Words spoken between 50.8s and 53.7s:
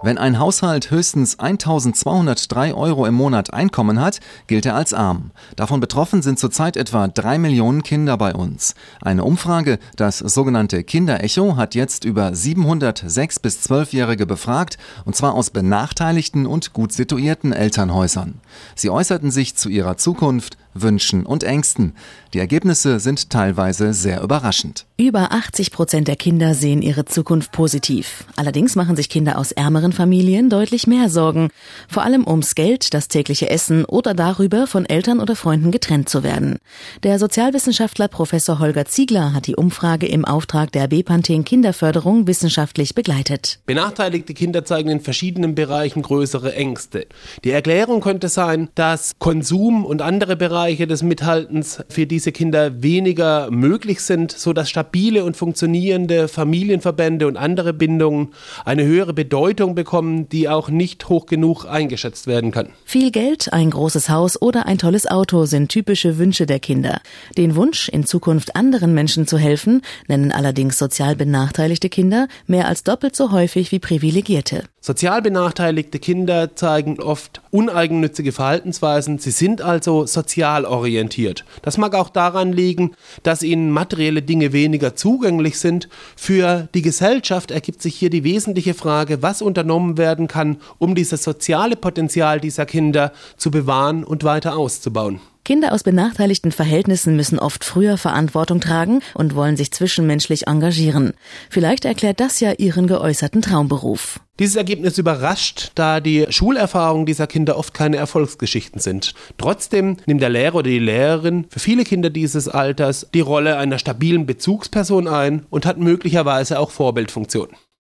Mithaltens für diese Kinder weniger